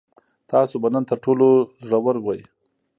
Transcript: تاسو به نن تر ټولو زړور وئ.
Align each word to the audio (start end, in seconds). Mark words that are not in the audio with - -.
تاسو 0.51 0.75
به 0.81 0.87
نن 0.93 1.03
تر 1.09 1.17
ټولو 1.25 1.47
زړور 1.87 2.17
وئ. 2.21 2.41